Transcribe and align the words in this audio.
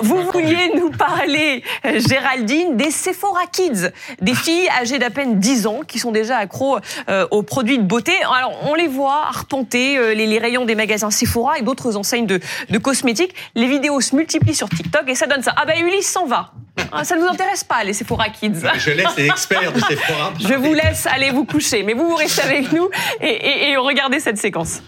vous 0.00 0.30
vouliez 0.32 0.72
nous 0.76 0.90
parler, 0.90 1.62
euh, 1.84 2.00
Géraldine, 2.00 2.76
des 2.76 2.90
Sephora 2.90 3.46
Kids, 3.50 3.90
des 4.20 4.34
filles 4.34 4.68
âgées 4.68 4.98
d'à 4.98 5.10
peine 5.10 5.38
10 5.38 5.66
ans 5.66 5.80
qui 5.86 5.98
sont 5.98 6.12
déjà 6.12 6.36
accros 6.38 6.78
euh, 7.08 7.26
aux 7.30 7.42
produits 7.42 7.78
de 7.78 7.84
beauté. 7.84 8.12
Alors, 8.22 8.58
on 8.68 8.74
les 8.74 8.88
voit 8.88 9.26
arpenter 9.28 9.98
euh, 9.98 10.14
les, 10.14 10.26
les 10.26 10.38
rayons 10.38 10.64
des 10.64 10.74
magasins 10.74 11.10
Sephora 11.10 11.58
et 11.58 11.62
d'autres 11.62 11.96
enseignes 11.96 12.26
de, 12.26 12.40
de 12.68 12.78
cosmétiques. 12.78 13.34
Les 13.54 13.66
vidéos 13.66 14.00
se 14.00 14.14
multiplient 14.16 14.54
sur 14.54 14.68
TikTok 14.68 15.04
et 15.08 15.14
ça 15.14 15.26
donne 15.26 15.42
ça. 15.42 15.54
Ah 15.56 15.64
ben, 15.66 15.76
Ulysse 15.84 16.10
s'en 16.10 16.26
va. 16.26 16.52
Ah, 16.92 17.04
Ça 17.04 17.16
ne 17.16 17.20
vous 17.20 17.28
intéresse 17.28 17.64
pas, 17.64 17.84
les 17.84 17.92
Sephora 17.92 18.28
Kids 18.28 18.60
Je 18.78 18.90
laisse 18.90 19.16
les 19.16 19.26
experts 19.26 19.72
de 19.72 19.80
Sephora. 19.80 20.32
Je 20.38 20.54
vous 20.54 20.72
laisse 20.72 21.06
aller 21.06 21.30
vous 21.30 21.44
coucher, 21.44 21.82
mais 21.82 21.92
vous, 21.94 22.08
vous 22.08 22.16
restez 22.16 22.42
avec 22.42 22.72
nous 22.72 22.88
et, 23.20 23.26
et, 23.28 23.70
et 23.70 23.76
regardez 23.76 24.20
cette 24.20 24.38
séquence. 24.38 24.82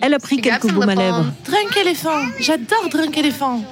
Elle 0.00 0.14
a 0.14 0.18
pris 0.18 0.40
quelques 0.40 0.70
baumes 0.70 0.88
à 0.88 0.94
lèvres. 0.94 1.26
Drunk 1.44 1.76
éléphant. 1.76 2.20
J'adore 2.38 2.88
Drunk 2.90 3.16
éléphant. 3.16 3.62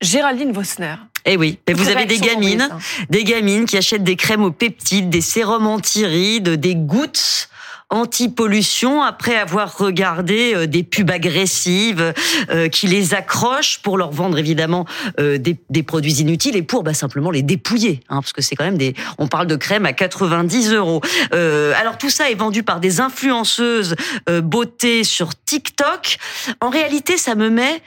Géraldine 0.00 0.52
Vosner. 0.52 0.94
Eh 1.26 1.36
oui, 1.36 1.58
mais 1.68 1.74
vous 1.74 1.88
avez 1.88 2.06
des 2.06 2.18
gamines, 2.18 2.66
des 3.10 3.24
gamines 3.24 3.66
qui 3.66 3.76
achètent 3.76 4.04
des 4.04 4.16
crèmes 4.16 4.42
aux 4.42 4.50
peptides, 4.50 5.10
des 5.10 5.20
sérums 5.20 5.66
anti-rides, 5.66 6.48
des 6.48 6.74
gouttes 6.74 7.49
anti-pollution 7.90 9.02
après 9.02 9.36
avoir 9.36 9.76
regardé 9.76 10.54
euh, 10.54 10.66
des 10.66 10.82
pubs 10.82 11.10
agressives 11.10 12.14
euh, 12.50 12.68
qui 12.68 12.86
les 12.86 13.14
accrochent 13.14 13.80
pour 13.82 13.98
leur 13.98 14.12
vendre 14.12 14.38
évidemment 14.38 14.86
euh, 15.18 15.38
des, 15.38 15.56
des 15.68 15.82
produits 15.82 16.14
inutiles 16.14 16.56
et 16.56 16.62
pour 16.62 16.82
bah, 16.82 16.94
simplement 16.94 17.30
les 17.30 17.42
dépouiller, 17.42 18.00
hein, 18.08 18.20
parce 18.20 18.32
que 18.32 18.42
c'est 18.42 18.56
quand 18.56 18.64
même 18.64 18.78
des, 18.78 18.94
on 19.18 19.26
parle 19.26 19.46
de 19.46 19.56
crème 19.56 19.86
à 19.86 19.92
90 19.92 20.72
euros. 20.72 21.00
Euh, 21.34 21.72
alors 21.80 21.98
tout 21.98 22.10
ça 22.10 22.30
est 22.30 22.34
vendu 22.34 22.62
par 22.62 22.80
des 22.80 23.00
influenceuses 23.00 23.96
beauté 24.42 25.04
sur 25.04 25.30
TikTok. 25.44 26.18
En 26.60 26.70
réalité, 26.70 27.16
ça 27.16 27.34
me 27.34 27.50
met 27.50 27.82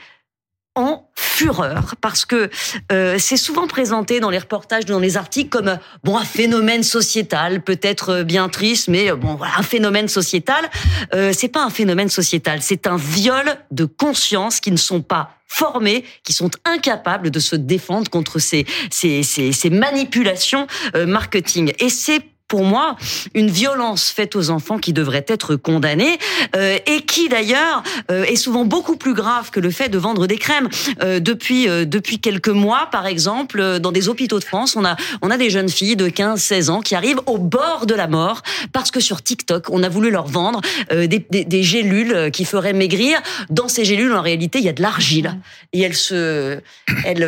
en 0.74 1.08
fureur 1.14 1.94
parce 2.00 2.24
que 2.24 2.50
euh, 2.92 3.16
c'est 3.18 3.36
souvent 3.36 3.66
présenté 3.66 4.20
dans 4.20 4.30
les 4.30 4.38
reportages, 4.38 4.84
dans 4.84 4.98
les 4.98 5.16
articles 5.16 5.50
comme 5.50 5.68
euh, 5.68 5.76
bon 6.02 6.16
un 6.16 6.24
phénomène 6.24 6.82
sociétal, 6.82 7.62
peut-être 7.62 8.10
euh, 8.10 8.24
bien 8.24 8.48
triste, 8.48 8.88
mais 8.88 9.10
euh, 9.10 9.16
bon 9.16 9.34
voilà 9.34 9.58
un 9.58 9.62
phénomène 9.62 10.08
sociétal. 10.08 10.68
Euh, 11.14 11.32
c'est 11.32 11.48
pas 11.48 11.64
un 11.64 11.70
phénomène 11.70 12.08
sociétal, 12.08 12.60
c'est 12.62 12.86
un 12.86 12.96
viol 12.96 13.56
de 13.70 13.84
conscience 13.84 14.60
qui 14.60 14.70
ne 14.70 14.76
sont 14.76 15.02
pas 15.02 15.30
formés, 15.46 16.04
qui 16.24 16.32
sont 16.32 16.50
incapables 16.64 17.30
de 17.30 17.38
se 17.38 17.54
défendre 17.54 18.10
contre 18.10 18.38
ces 18.38 18.66
ces, 18.90 19.22
ces, 19.22 19.52
ces 19.52 19.70
manipulations 19.70 20.66
euh, 20.96 21.06
marketing. 21.06 21.72
Et 21.78 21.88
c'est 21.88 22.22
pour 22.54 22.62
moi, 22.62 22.94
une 23.34 23.50
violence 23.50 24.10
faite 24.10 24.36
aux 24.36 24.50
enfants 24.50 24.78
qui 24.78 24.92
devrait 24.92 25.24
être 25.26 25.56
condamnée 25.56 26.20
euh, 26.54 26.78
et 26.86 27.00
qui 27.00 27.28
d'ailleurs 27.28 27.82
euh, 28.12 28.22
est 28.22 28.36
souvent 28.36 28.64
beaucoup 28.64 28.94
plus 28.96 29.12
grave 29.12 29.50
que 29.50 29.58
le 29.58 29.72
fait 29.72 29.88
de 29.88 29.98
vendre 29.98 30.28
des 30.28 30.38
crèmes. 30.38 30.68
Euh, 31.02 31.18
depuis 31.18 31.66
depuis 31.66 32.20
quelques 32.20 32.54
mois, 32.64 32.88
par 32.92 33.06
exemple, 33.08 33.80
dans 33.80 33.90
des 33.90 34.08
hôpitaux 34.08 34.38
de 34.38 34.44
France, 34.44 34.76
on 34.76 34.84
a 34.84 34.94
on 35.20 35.32
a 35.32 35.36
des 35.36 35.50
jeunes 35.50 35.68
filles 35.68 35.96
de 35.96 36.08
15-16 36.08 36.70
ans 36.70 36.80
qui 36.80 36.94
arrivent 36.94 37.20
au 37.26 37.38
bord 37.38 37.86
de 37.86 37.94
la 37.96 38.06
mort 38.06 38.42
parce 38.72 38.92
que 38.92 39.00
sur 39.00 39.20
TikTok, 39.20 39.64
on 39.70 39.82
a 39.82 39.88
voulu 39.88 40.12
leur 40.12 40.28
vendre 40.28 40.60
des, 40.92 41.06
des, 41.08 41.44
des 41.44 41.62
gélules 41.64 42.30
qui 42.32 42.44
feraient 42.44 42.72
maigrir. 42.72 43.18
Dans 43.50 43.66
ces 43.66 43.84
gélules, 43.84 44.12
en 44.12 44.22
réalité, 44.22 44.60
il 44.60 44.64
y 44.64 44.68
a 44.68 44.72
de 44.72 44.82
l'argile 44.82 45.34
et 45.72 45.80
elles 45.80 45.96
se 45.96 46.60
elles 47.04 47.26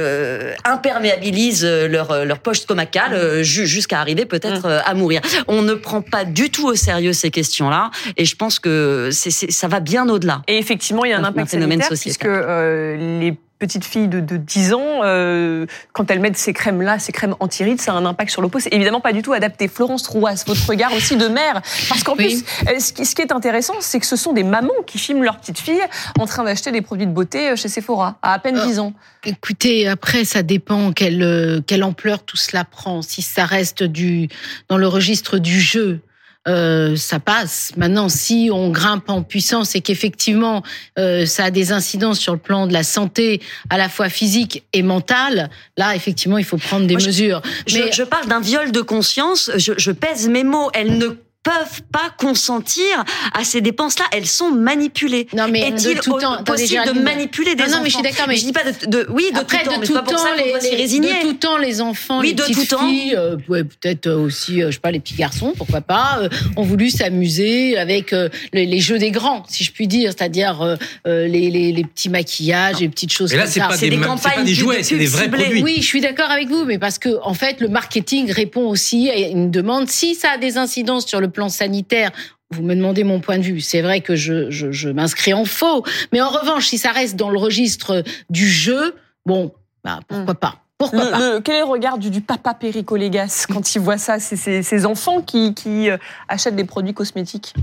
imperméabilisent 0.65 1.65
leur 1.65 2.25
leur 2.25 2.39
poche 2.39 2.61
stomacale 2.61 3.43
ju- 3.43 3.67
jusqu'à 3.67 3.99
arriver 4.01 4.25
peut-être 4.27 4.67
euh, 4.67 4.81
à 4.85 4.95
mourir. 4.95 5.16
On 5.49 5.63
ne 5.63 5.75
prend 5.75 6.03
pas 6.03 6.25
du 6.25 6.51
tout 6.51 6.67
au 6.67 6.75
sérieux 6.75 7.13
ces 7.13 7.31
questions-là, 7.31 7.91
et 8.17 8.25
je 8.25 8.37
pense 8.37 8.59
que 8.59 9.11
c'est, 9.13 9.31
c'est- 9.31 9.51
ça 9.51 9.69
va 9.69 9.81
bien 9.81 10.09
au-delà. 10.09 10.43
Et 10.49 10.59
effectivement, 10.59 11.05
il 11.05 11.11
y 11.11 11.13
a 11.13 11.19
un 11.19 11.25
Un 11.25 11.29
impact 11.29 11.51
phénomène 11.51 11.81
sanitaire 11.83 11.99
puisque 12.01 12.25
euh, 12.27 13.19
les 13.21 13.37
petites 13.59 13.85
filles 13.85 14.09
de, 14.09 14.21
de 14.21 14.37
10 14.37 14.75
ans, 14.75 15.01
euh, 15.05 15.67
quand 15.93 16.11
elles 16.11 16.21
mettent 16.21 16.37
ces 16.37 16.53
crèmes-là, 16.53 16.99
ces 16.99 17.13
crèmes 17.13 17.35
anti-rides, 17.41 17.81
ça 17.81 17.93
a 17.93 17.95
un 17.97 18.05
impact 18.07 18.31
sur 18.31 18.43
le 18.43 18.49
peau. 18.49 18.59
C'est 18.61 18.73
évidemment 18.73 19.01
pas 19.01 19.13
du 19.13 19.23
tout 19.23 19.33
adapté. 19.33 19.69
Florence 19.69 20.03
Trouas, 20.03 20.45
votre 20.47 20.67
regard 20.69 20.93
aussi 20.93 21.17
de 21.17 21.29
mère. 21.29 21.63
Parce 21.89 22.03
qu'en 22.03 22.15
Oui. 22.17 22.43
plus, 22.43 22.69
euh, 22.75 22.79
ce 22.79 22.93
qui, 22.93 23.05
ce 23.07 23.15
qui 23.15 23.23
est 23.23 23.33
intéressant, 23.33 23.75
c'est 23.81 23.99
que 24.01 24.07
ce 24.07 24.17
sont 24.17 24.33
des 24.33 24.43
mamans 24.45 24.73
qui 24.87 24.99
filment 24.99 25.23
leurs 25.25 25.39
petites 25.39 25.59
filles 25.59 25.83
en 26.19 26.27
train 26.27 26.45
d'acheter 26.45 26.73
des 26.73 26.83
produits 26.83 27.07
de 27.07 27.13
beauté 27.13 27.51
euh, 27.51 27.57
chez 27.57 27.69
Sephora, 27.69 28.19
à 28.23 28.33
à 28.35 28.39
peine 28.39 28.59
Ah. 28.61 28.67
10 28.67 28.79
ans. 28.81 28.93
Écoutez, 29.25 29.89
après, 29.89 30.25
ça 30.25 30.43
dépend 30.43 30.93
quelle, 30.93 31.63
quelle 31.67 31.83
ampleur 31.85 32.23
tout 32.25 32.37
cela 32.37 32.65
prend. 32.65 33.03
Si 33.03 33.23
ça 33.23 33.45
reste 33.47 33.83
du, 33.83 34.29
dans 34.69 34.77
le 34.77 34.87
registre 34.87 35.39
du 35.39 35.59
jeu, 35.61 36.01
euh, 36.49 36.97
ça 36.97 37.19
passe. 37.19 37.73
Maintenant, 37.77 38.09
si 38.09 38.51
on 38.53 38.71
grimpe 38.71 39.09
en 39.11 39.23
puissance 39.23 39.75
et 39.75 39.81
qu'effectivement, 39.81 40.63
euh, 40.99 41.27
ça 41.27 41.45
a 41.45 41.51
des 41.51 41.73
incidences 41.73 42.19
sur 42.19 42.33
le 42.33 42.39
plan 42.39 42.67
de 42.67 42.73
la 42.73 42.83
santé, 42.83 43.41
à 43.71 43.79
la 43.79 43.89
fois 43.89 44.09
physique 44.09 44.65
et 44.73 44.83
mentale, 44.83 45.51
là, 45.77 45.95
effectivement, 45.97 46.39
il 46.39 46.45
faut 46.45 46.59
prendre 46.59 46.87
des 46.87 46.95
Moi, 46.95 47.07
mesures. 47.07 47.43
Je, 47.67 47.79
Mais 47.79 47.93
je 47.93 48.03
parle 48.03 48.29
d'un 48.29 48.41
viol 48.41 48.73
de 48.73 48.81
conscience. 48.81 49.51
Je, 49.57 49.73
je 49.77 49.91
pèse 49.91 50.29
mes 50.29 50.45
mots. 50.45 50.71
Elles 50.73 50.99
ne 50.99 51.09
peuvent 51.47 51.83
pas 51.93 52.11
consentir 52.19 53.05
à 53.33 53.45
ces 53.45 53.61
dépenses-là. 53.61 54.05
Elles 54.13 54.27
sont 54.27 54.51
manipulées. 54.51 55.29
non, 55.33 55.47
mais 55.49 55.61
Est-il 55.69 56.01
tout 56.01 56.19
temps, 56.19 56.43
possible 56.43 56.83
de 56.87 57.01
manipuler 57.01 57.55
des 57.55 57.63
Non, 57.65 57.69
non, 57.69 57.75
enfants 57.77 57.83
mais 57.85 57.91
je 57.91 57.95
suis 57.95 58.03
d'accord, 58.03 58.25
mais 58.29 58.37
je 58.37 58.45
dis 58.45 58.53
pas 58.53 58.65
de, 58.65 58.87
de- 58.91 59.07
oui 59.11 59.31
de 59.33 59.39
Après, 59.39 59.59
tout 59.59 59.65
temps, 59.67 59.75
de 59.77 59.81
mais 59.81 59.87
tout 59.87 59.93
c'est 59.93 59.99
pas 60.01 60.03
pour 60.03 60.13
temps, 60.15 60.19
ça 60.19 60.31
qu'on 60.31 60.37
les, 60.61 60.71
les- 60.71 60.77
résigner. 60.77 61.15
de 61.15 61.21
tout 61.23 61.33
temps, 61.35 61.59
les 61.59 61.81
enfants, 61.81 62.19
Oui, 62.21 62.29
les 62.29 62.35
de 62.35 62.43
petites 62.43 62.69
tout 62.69 62.77
temps. 62.77 62.89
filles, 62.89 63.15
euh, 63.17 63.37
ouais, 63.49 63.63
peut-être 63.65 64.09
aussi, 64.11 64.61
euh, 64.63 64.67
je 64.71 64.73
sais 64.75 64.81
pas, 64.81 64.91
les 64.91 64.99
petits 65.01 65.15
garçons, 65.15 65.53
pourquoi 65.57 65.81
pas, 65.83 66.19
euh, 66.23 66.29
ont 66.57 66.63
voulu 66.65 66.91
s'amuser 66.91 67.77
avec 67.79 68.13
euh, 68.13 68.29
les, 68.53 68.67
les 68.67 68.81
jeux 68.81 68.99
des 68.99 69.11
grands, 69.13 69.45
si 69.49 69.63
je 69.65 69.71
puis 69.73 69.87
dire, 69.87 70.11
c'est-à-dire 70.17 70.61
euh, 70.63 70.77
euh, 71.07 71.29
les, 71.29 71.51
les, 71.51 71.71
les 71.73 71.85
petits 71.85 72.09
maquillages, 72.09 72.81
les 72.81 72.89
petites 72.89 73.13
choses 73.13 73.31
Mais 73.31 73.37
là, 73.39 73.45
comme 73.45 73.53
c'est 73.53 73.61
ça. 73.61 73.69
pas 73.69 73.77
C'est 73.77 73.89
des, 73.89 73.97
c'est 73.97 74.01
pas 74.03 74.07
campagnes 74.09 74.45
des 74.45 74.51
de 74.51 74.57
jouets, 74.57 74.83
c'est 74.83 74.97
des 74.99 75.07
vrais 75.07 75.31
produits. 75.31 75.63
Oui, 75.63 75.77
je 75.81 75.87
suis 75.87 76.01
d'accord 76.01 76.31
avec 76.31 76.49
vous, 76.49 76.65
mais 76.65 76.79
parce 76.79 76.99
que 76.99 77.19
en 77.23 77.35
fait, 77.35 77.61
le 77.61 77.69
marketing 77.69 78.31
répond 78.33 78.67
aussi 78.69 79.09
à 79.11 79.17
une 79.17 79.51
demande. 79.51 79.89
Si 79.89 80.15
ça 80.15 80.31
a 80.33 80.39
des 80.39 80.57
incidences 80.59 81.07
sur 81.07 81.21
le 81.21 81.29
plan 81.37 81.49
sanitaire, 81.49 82.11
vous 82.51 82.63
me 82.63 82.75
demandez 82.75 83.05
mon 83.05 83.21
point 83.21 83.39
de 83.39 83.43
vue. 83.45 83.61
C'est 83.61 83.83
vrai 83.83 84.01
que 84.01 84.17
je, 84.17 84.51
je, 84.51 84.73
je 84.73 84.89
m'inscris 84.89 85.35
en 85.35 85.45
faux, 85.45 85.85
mais 86.13 86.21
en 86.21 86.31
revanche, 86.31 86.67
si 86.67 86.79
ça 86.79 86.91
reste 86.91 87.15
dans 87.17 87.31
le 87.31 87.39
registre 87.39 88.03
du 88.31 88.49
jeu, 88.49 88.95
bon, 89.27 89.53
bah, 89.85 90.01
pourquoi 90.09 90.35
pas 90.35 90.63
Pourquoi 90.79 91.05
Le- 91.05 91.11
pas 91.11 91.19
le- 91.35 91.41
quel 91.41 91.57
est 91.57 91.61
le 91.61 91.65
regard 91.67 91.99
du, 91.99 92.11
du 92.11 92.21
papa 92.23 92.55
Péricolégas 92.55 93.47
quand 93.49 93.75
il 93.75 93.81
voit 93.81 93.99
ça? 93.99 94.19
C'est 94.19 94.37
ces, 94.37 94.63
ces 94.63 94.87
enfants 94.87 95.21
qui, 95.23 95.55
qui 95.55 95.91
euh, 95.91 95.99
achètent 96.29 96.57
des 96.57 96.65
produits 96.65 96.95
cosmétiques. 96.95 97.55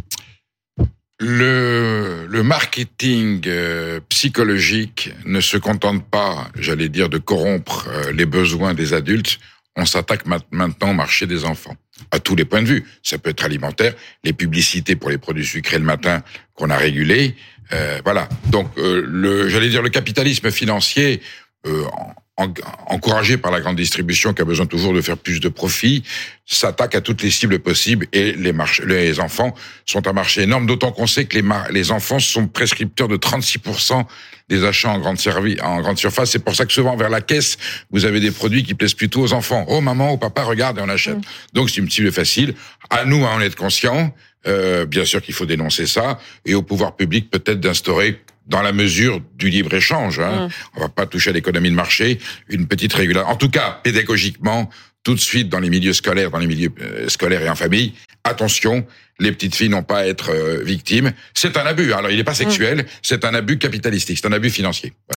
Le, 1.20 2.26
le 2.28 2.44
marketing 2.44 3.42
euh, 3.48 4.00
psychologique 4.10 5.12
ne 5.26 5.40
se 5.40 5.58
contente 5.58 6.04
pas, 6.04 6.48
j'allais 6.60 6.90
dire, 6.90 7.08
de 7.08 7.18
corrompre 7.18 7.88
euh, 7.88 8.12
les 8.12 8.26
besoins 8.26 8.74
des 8.74 8.94
adultes. 8.94 9.40
On 9.76 9.86
s'attaque 9.86 10.26
ma- 10.26 10.40
maintenant 10.52 10.92
au 10.92 10.94
marché 10.94 11.26
des 11.26 11.46
enfants, 11.46 11.76
à 12.12 12.20
tous 12.20 12.36
les 12.36 12.46
points 12.46 12.62
de 12.62 12.68
vue. 12.68 12.86
Ça 13.02 13.18
peut 13.18 13.32
être 13.32 13.44
alimentaire, 13.44 13.94
les 14.24 14.34
publicités 14.34 14.96
pour 14.96 15.10
les 15.10 15.18
produits 15.18 15.46
sucrés 15.46 15.80
le 15.80 15.86
matin 15.86 16.22
qu'on 16.56 16.70
a 16.70 16.78
régulés. 16.78 17.36
euh, 17.72 18.00
voilà. 18.04 18.30
Donc, 18.48 18.70
euh, 18.78 19.04
le, 19.08 19.50
j'allais 19.50 19.70
dire, 19.70 19.82
le 19.82 19.90
capitalisme 19.90 20.52
financier, 20.52 21.22
euh, 21.66 21.86
en- 21.94 22.14
en- 22.46 22.54
encouragé 22.88 23.38
par 23.38 23.52
la 23.52 23.62
grande 23.62 23.76
distribution 23.76 24.34
qui 24.34 24.42
a 24.42 24.46
besoin 24.46 24.66
toujours 24.66 24.94
de 24.94 25.02
faire 25.02 25.18
plus 25.18 25.40
de 25.40 25.50
profit, 25.50 26.04
s'attaque 26.46 26.96
à 26.96 27.02
toutes 27.02 27.22
les 27.22 27.30
cibles 27.30 27.60
possibles 27.60 28.08
et 28.12 28.34
les, 28.34 28.54
les 28.88 29.20
enfants 29.20 29.54
sont 29.86 30.08
un 30.08 30.14
marché 30.14 30.42
énorme, 30.42 30.66
d'autant 30.66 30.92
qu'on 30.92 31.06
sait 31.08 31.26
que 31.26 31.38
les, 31.38 31.44
les 31.72 31.92
enfants 31.92 32.20
sont 32.20 32.48
prescripteurs 32.48 33.08
de 33.08 33.18
36% 33.18 34.04
des 34.50 34.66
achats 34.66 34.90
en 34.90 35.00
grande, 35.00 35.18
en 35.62 35.82
grande 35.82 35.98
surface. 35.98 36.32
C'est 36.32 36.44
pour 36.44 36.56
ça 36.56 36.66
que 36.66 36.74
souvent 36.74 36.96
vers 36.98 37.10
la 37.10 37.22
caisse, 37.22 37.58
vous 37.92 38.04
avez 38.06 38.20
des 38.20 38.32
produits 38.32 38.64
qui 38.64 38.74
plaisent 38.74 38.94
plutôt 38.96 39.22
aux 39.22 39.34
enfants. 39.34 39.66
Oh 39.70 39.80
maman, 39.80 40.12
oh 40.14 40.18
papa, 40.18 40.44
regarde 40.44 40.80
et 40.80 40.82
on 40.82 40.90
achète. 40.90 41.18
Donc 41.54 41.70
c'est 41.70 41.78
une 41.82 41.90
cible 41.90 42.12
facile. 42.12 42.56
À 42.90 43.06
nous 43.06 43.26
à 43.26 43.30
en 43.30 43.42
être 43.42 43.56
conscients. 43.56 44.14
Euh, 44.46 44.86
bien 44.86 45.06
sûr 45.06 45.22
qu'il 45.22 45.34
faut 45.34 45.46
dénoncer 45.46 45.88
ça 45.88 46.20
et 46.46 46.54
au 46.54 46.62
pouvoir 46.62 46.98
public 46.98 47.30
peut-être 47.32 47.62
d'instaurer 47.62 48.20
dans 48.48 48.62
la 48.62 48.72
mesure 48.72 49.22
du 49.36 49.50
libre 49.50 49.74
échange. 49.74 50.20
Hein. 50.20 50.50
On 50.76 50.82
va 50.82 50.90
pas 50.90 51.06
toucher 51.06 51.30
à 51.30 51.34
l'économie 51.34 51.70
de 51.70 51.76
marché, 51.76 52.20
une 52.50 52.68
petite 52.68 52.94
régulation. 52.94 53.30
En 53.30 53.36
tout 53.36 53.50
cas, 53.50 53.80
pédagogiquement, 53.84 54.70
tout 55.04 55.16
de 55.16 55.20
suite 55.20 55.50
dans 55.50 55.60
les 55.60 55.70
milieux 55.70 55.94
scolaires, 55.94 56.32
dans 56.32 56.40
les 56.40 56.48
milieux 56.48 56.72
euh, 56.82 57.10
scolaires 57.10 57.42
et 57.42 57.50
en 57.50 57.56
famille, 57.56 57.94
attention, 58.24 58.86
les 59.20 59.32
petites 59.32 59.56
filles 59.56 59.70
n'ont 59.70 59.84
pas 59.84 60.00
à 60.00 60.06
être 60.06 60.32
euh, 60.32 60.64
victimes. 60.64 61.12
C'est 61.34 61.58
un 61.58 61.66
abus. 61.66 61.94
Alors, 61.94 62.10
il 62.10 62.18
n'est 62.18 62.24
pas 62.24 62.34
sexuel, 62.34 62.86
c'est 63.02 63.26
un 63.26 63.34
abus 63.34 63.58
capitalistique, 63.58 64.18
c'est 64.22 64.28
un 64.28 64.32
abus 64.32 64.50
financier. 64.50 64.94